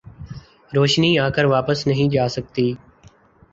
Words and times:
روشنی 0.73 1.19
آکر 1.19 1.45
واپس 1.45 1.87
نہیں 1.87 2.09
جاسکتی 2.09 2.73